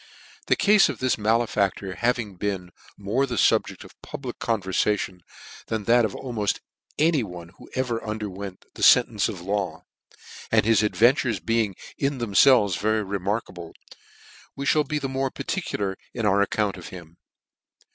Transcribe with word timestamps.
TH 0.47 0.53
E 0.53 0.55
cafe 0.55 0.91
of 0.93 0.97
this 0.97 1.15
malefaflor 1.15 1.95
having 1.97 2.33
been 2.35 2.71
more 2.97 3.27
the 3.27 3.35
fubject 3.35 3.83
of 3.83 4.01
public 4.01 4.39
converfation 4.39 5.21
than 5.67 5.83
that 5.83 6.05
of 6.05 6.15
aimed 6.15 6.59
any 6.97 7.21
one 7.21 7.49
who 7.59 7.69
ever 7.75 8.03
underwent 8.03 8.65
the 8.73 8.81
fentence 8.81 9.29
of 9.29 9.37
ths 9.37 9.41
law, 9.45 9.83
and 10.51 10.65
his 10.65 10.81
adventures 10.81 11.39
being 11.39 11.75
in 11.99 12.17
themfelves 12.17 12.79
very 12.79 13.03
remarkable, 13.03 13.75
we 14.55 14.65
mail 14.73 14.83
be 14.83 14.97
the 14.97 15.07
more 15.07 15.29
particular 15.29 15.95
in 16.15 16.25
our 16.25 16.41
account 16.41 16.77
of 16.77 16.87
him. 16.87 17.17